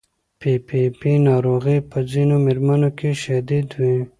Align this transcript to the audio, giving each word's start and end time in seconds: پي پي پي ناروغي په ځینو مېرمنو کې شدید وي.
پي 0.39 0.51
پي 0.67 0.81
پي 0.99 1.11
ناروغي 1.27 1.77
په 1.89 1.97
ځینو 2.11 2.35
مېرمنو 2.45 2.89
کې 2.97 3.09
شدید 3.23 3.67
وي. 3.79 3.97